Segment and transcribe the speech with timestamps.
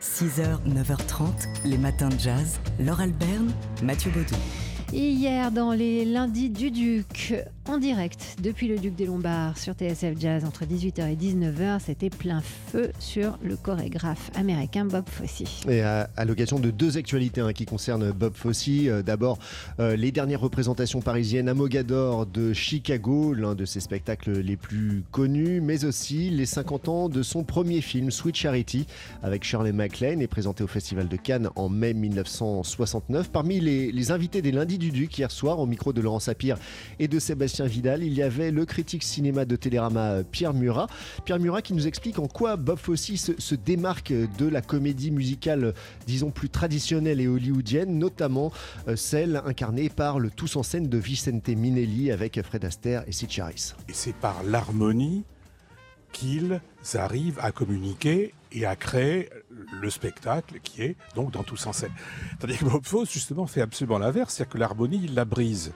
[0.00, 2.60] 6h, 9h30, les matins de jazz.
[2.78, 3.50] Laure Alberne,
[3.82, 4.36] Mathieu Baudou.
[4.92, 7.34] Hier, dans les lundis du Duc,
[7.68, 12.10] en direct depuis le Duc des Lombards sur TSF Jazz entre 18h et 19h, c'était
[12.10, 15.64] plein feu sur le chorégraphe américain Bob Fosse.
[15.68, 18.68] Et à, l'occasion de deux actualités hein, qui concernent Bob Fosse.
[18.68, 19.38] Euh, D'abord,
[19.80, 25.02] euh, les dernières représentations parisiennes à Mogador de Chicago, l'un de ses spectacles les plus
[25.10, 28.86] connus, mais aussi les 50 ans de son premier film Sweet Charity
[29.22, 33.30] avec Shirley MacLaine et présenté au Festival de Cannes en mai 1969.
[33.30, 36.58] Parmi les, les invités des lundis du Duc hier soir, au micro de Laurent Sapir
[36.98, 40.88] et de Sébastien Vidal, il y avait le critique cinéma de Télérama Pierre Murat.
[41.24, 45.72] Pierre Murat qui nous explique en quoi Bob Fosse se, démarque de la comédie musicale,
[46.06, 48.52] disons plus traditionnelle et hollywoodienne, notamment
[48.88, 53.12] euh, celle incarnée par le tous en scène de Vicente Minelli avec Fred Astaire et
[53.12, 53.72] Sid Harris.
[53.88, 55.24] Et c'est par l'harmonie
[56.12, 56.60] qu'ils
[56.94, 59.28] arrivent à communiquer et à créer
[59.80, 61.92] le spectacle qui est donc dans tous en scène.
[62.40, 65.72] Tandis que Bob Fosse, justement, fait absolument l'inverse, c'est-à-dire que l'harmonie, il la brise.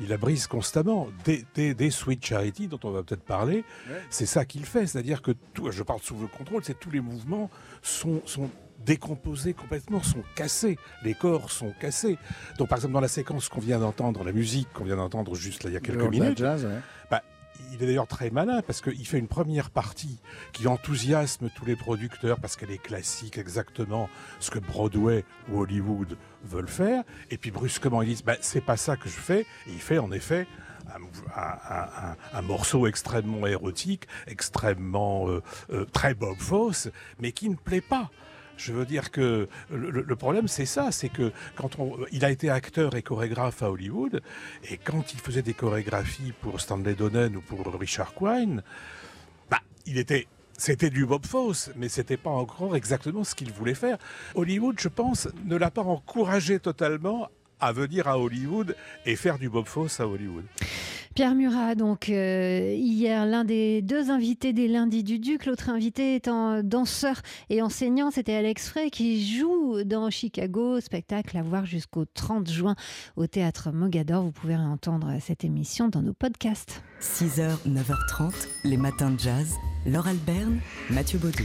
[0.00, 1.08] Il la brise constamment.
[1.24, 3.64] Des, des, des Sweet Charity, dont on va peut-être parler,
[4.10, 4.86] c'est ça qu'il fait.
[4.86, 7.50] C'est-à-dire que, tout, je parle sous le contrôle, c'est tous les mouvements
[7.82, 8.50] sont, sont
[8.84, 10.78] décomposés complètement, sont cassés.
[11.02, 12.18] Les corps sont cassés.
[12.58, 15.64] Donc, par exemple, dans la séquence qu'on vient d'entendre, la musique qu'on vient d'entendre juste
[15.64, 16.78] là, il y a quelques minutes, jazz, ouais.
[17.10, 17.22] bah,
[17.72, 20.18] il est d'ailleurs très malin parce qu'il fait une première partie
[20.52, 24.08] qui enthousiasme tous les producteurs parce qu'elle est classique, exactement
[24.40, 27.04] ce que Broadway ou Hollywood veulent faire.
[27.30, 29.46] Et puis brusquement, ils disent bah, c'est pas ça que je fais.
[29.66, 30.46] Il fait en effet
[32.32, 38.10] un morceau extrêmement érotique, extrêmement euh, euh, très Bob Fosse, mais qui ne plaît pas.
[38.56, 42.50] Je veux dire que le, problème, c'est ça, c'est que quand on, il a été
[42.50, 44.22] acteur et chorégraphe à Hollywood,
[44.70, 48.62] et quand il faisait des chorégraphies pour Stanley Donen ou pour Richard Quine,
[49.50, 53.74] bah, il était, c'était du Bob Fosse, mais c'était pas encore exactement ce qu'il voulait
[53.74, 53.98] faire.
[54.34, 57.28] Hollywood, je pense, ne l'a pas encouragé totalement
[57.60, 60.44] à venir à Hollywood et faire du Bob Fosse à Hollywood.
[61.16, 66.14] Pierre Murat, donc euh, hier, l'un des deux invités des lundis du Duc, l'autre invité
[66.14, 72.04] étant danseur et enseignant, c'était Alex Frey qui joue dans Chicago, spectacle à voir jusqu'au
[72.04, 72.76] 30 juin
[73.16, 74.24] au théâtre Mogador.
[74.24, 76.82] Vous pouvez entendre cette émission dans nos podcasts.
[77.00, 78.34] 6h, 9h30,
[78.64, 79.54] les matins de jazz.
[79.86, 81.44] Laure Alberne, Mathieu Baudou.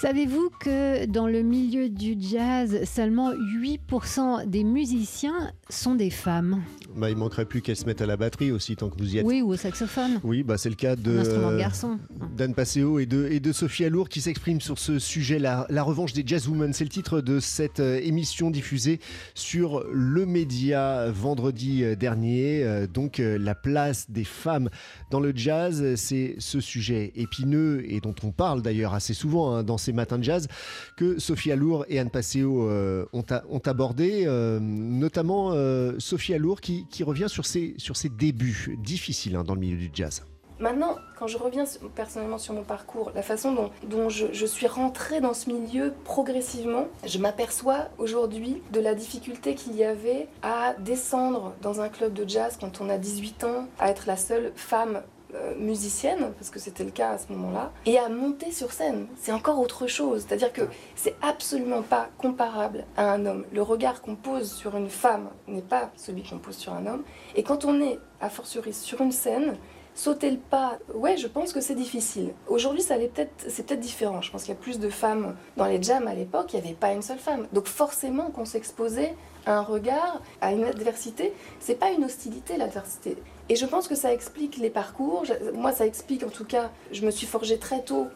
[0.00, 6.62] Savez-vous que dans le milieu du jazz, seulement 8% des musiciens sont des femmes?
[6.96, 9.18] Bah, il manquerait plus qu'elle se mette à la batterie aussi tant que vous y
[9.18, 9.26] êtes.
[9.26, 11.98] Oui, ou au saxophone Oui, bah, c'est le cas de euh, garçon.
[12.34, 15.82] Dan Passeo et de, et de Sophie Alour qui s'expriment sur ce sujet, la, la
[15.82, 16.72] revanche des jazzwomen.
[16.72, 18.98] C'est le titre de cette euh, émission diffusée
[19.34, 22.64] sur le média vendredi euh, dernier.
[22.64, 24.70] Euh, donc la place des femmes
[25.10, 29.62] dans le jazz, c'est ce sujet épineux et dont on parle d'ailleurs assez souvent hein,
[29.62, 30.48] dans ces matins de jazz
[30.96, 36.86] que Sophie Alour et Anne Passeo euh, ont, abordé, euh, notamment euh, Sophie Alour qui,
[37.04, 37.74] revient sur ses,
[38.18, 40.22] débuts difficiles hein, dans le milieu du jazz.
[40.60, 41.64] Maintenant, quand je reviens
[41.94, 47.18] personnellement sur mon parcours, la façon dont, je suis rentrée dans ce milieu progressivement, je
[47.18, 52.58] m'aperçois aujourd'hui de la difficulté qu'il y avait à descendre dans un club de jazz
[52.60, 55.00] quand on a 18 ans, à être la seule femme
[55.34, 59.06] euh, musicienne, parce que c'était le cas à ce moment-là, et à monter sur scène.
[59.16, 60.24] C'est encore autre chose.
[60.26, 60.62] C'est-à-dire que
[60.96, 63.44] c'est absolument pas comparable à un homme.
[63.52, 67.02] Le regard qu'on pose sur une femme n'est pas celui qu'on pose sur un homme.
[67.34, 69.56] Et quand on est, a fortiori, sur une scène,
[69.94, 72.32] Sauter le pas, ouais, je pense que c'est difficile.
[72.46, 74.22] Aujourd'hui, ça peut-être, c'est peut-être différent.
[74.22, 76.52] Je pense qu'il y a plus de femmes dans les jams à l'époque.
[76.52, 77.48] Il n'y avait pas une seule femme.
[77.52, 79.14] Donc forcément, qu'on s'exposait
[79.46, 83.16] à un regard, à une adversité, c'est pas une hostilité l'adversité.
[83.50, 85.24] Et je pense que ça explique les parcours.
[85.54, 86.70] Moi, ça explique en tout cas.
[86.92, 88.06] Je me suis forgée très tôt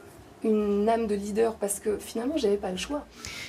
[0.44, 3.06] une âme de leader parce que finalement, j'avais pas le choix.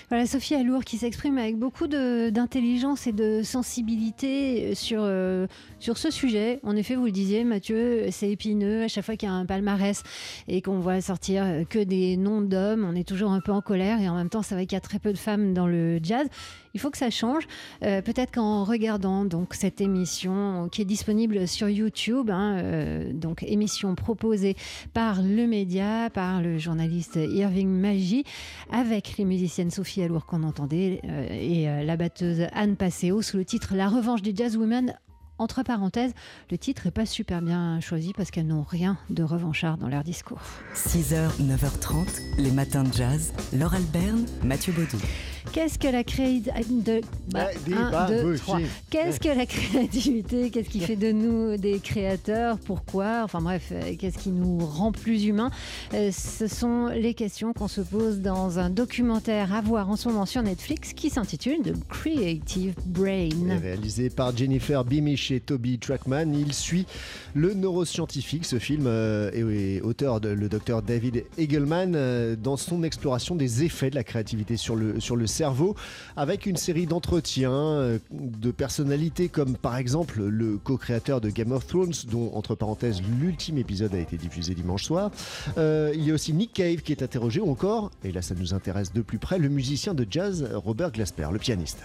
[0.09, 5.47] Voilà, Sophie Alour qui s'exprime avec beaucoup d'intelligence et de sensibilité sur, euh,
[5.79, 6.59] sur ce sujet.
[6.63, 8.83] En effet, vous le disiez, Mathieu, c'est épineux.
[8.83, 10.03] À chaque fois qu'il y a un palmarès
[10.47, 13.61] et qu'on voit sortir euh, que des noms d'hommes, on est toujours un peu en
[13.61, 15.67] colère et en même temps, c'est vrai qu'il y a très peu de femmes dans
[15.67, 16.27] le jazz.
[16.75, 17.47] Il faut que ça change.
[17.83, 23.43] Euh, Peut-être qu'en regardant donc cette émission qui est disponible sur YouTube, hein, euh, donc
[23.43, 24.57] émission proposée
[24.93, 28.23] par le média, par le Irving Magie,
[28.71, 33.37] avec les musiciennes Sophie Alour qu'on entendait euh, et euh, la batteuse Anne Passeo sous
[33.37, 34.95] le titre La revanche des jazz women.
[35.37, 36.13] Entre parenthèses,
[36.49, 40.03] le titre est pas super bien choisi parce qu'elles n'ont rien de revanchard dans leur
[40.03, 40.39] discours.
[40.75, 43.33] 6h, 9h30, les matins de jazz.
[43.51, 45.03] Laure Alberne, Mathieu Baudou.
[45.51, 47.01] Qu'est-ce que la créativité
[47.31, 48.51] bah, si.
[48.89, 50.49] Qu'est-ce que la créativité?
[50.49, 52.57] Qu'est-ce qui fait de nous des créateurs?
[52.59, 53.21] Pourquoi?
[53.23, 55.51] Enfin bref, euh, qu'est-ce qui nous rend plus humains?
[55.93, 60.09] Euh, Ce sont les questions qu'on se pose dans un documentaire à voir en ce
[60.09, 63.59] moment sur Netflix qui s'intitule The Creative Et Brain.
[63.61, 66.85] Réalisé par Jennifer Beamish et Toby Trackman, il suit
[67.33, 68.45] le neuroscientifique.
[68.45, 73.63] Ce film euh, et auteur de le docteur David Eagleman euh, dans son exploration des
[73.63, 75.75] effets de la créativité sur le, sur le cerveau,
[76.15, 81.67] avec une série d'entretiens euh, de personnalités comme par exemple le co-créateur de Game of
[81.67, 85.11] Thrones, dont entre parenthèses l'ultime épisode a été diffusé dimanche soir.
[85.57, 88.33] Euh, il y a aussi Nick Cave qui est interrogé, ou encore, et là ça
[88.35, 91.79] nous intéresse de plus près, le musicien de jazz Robert Glasper, le pianiste.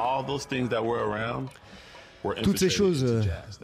[0.00, 1.48] all those things that were around
[2.24, 3.22] were Toutes ces choses euh,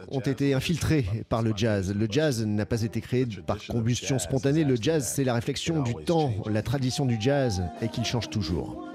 [0.09, 1.93] ont été infiltrées par le jazz.
[1.93, 4.63] Le jazz n'a pas été créé par combustion spontanée.
[4.63, 6.33] Le jazz, c'est la réflexion du temps.
[6.47, 8.86] La tradition du jazz est qu'il change toujours.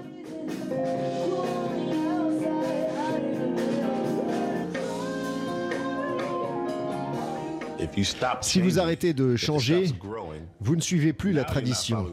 [7.79, 9.85] If you stop Si vous arrêtez de changer,
[10.61, 12.07] vous ne suivez plus la tradition.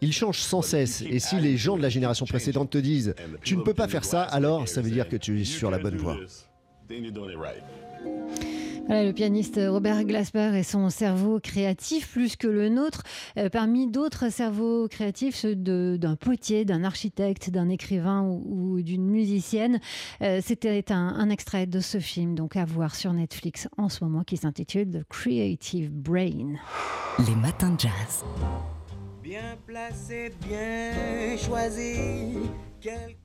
[0.00, 1.02] Il change sans cesse.
[1.02, 4.04] Et si les gens de la génération précédente te disent tu ne peux pas faire
[4.04, 6.16] ça, alors ça veut dire que tu es sur la bonne voie.
[8.86, 13.02] Voilà, le pianiste Robert Glasper et son cerveau créatif plus que le nôtre.
[13.38, 18.42] Euh, parmi d'autres cerveaux créatifs, ceux de- d'un potier, d'un architecte, d'un écrivain ou,
[18.76, 19.80] ou d'une musicienne.
[20.20, 24.04] Euh, C'était un, un extrait de ce film, donc à voir sur Netflix en ce
[24.04, 26.56] moment, qui s'intitule The Creative Brain.
[27.26, 28.22] Les matins de jazz.
[29.22, 31.94] Bien placé, bien choisi,
[32.82, 33.16] quelque